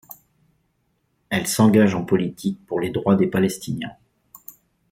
Elle 1.29 1.45
s'engage 1.47 1.93
en 1.93 2.03
politique 2.03 2.65
pour 2.65 2.79
les 2.79 2.89
droits 2.89 3.15
des 3.15 3.27
Palestiniens. 3.27 3.95